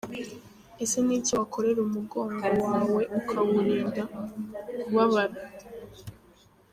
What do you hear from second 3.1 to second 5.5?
ukawurinda kubabara?.